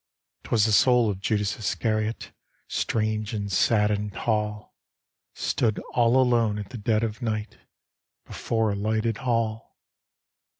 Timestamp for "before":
8.25-8.71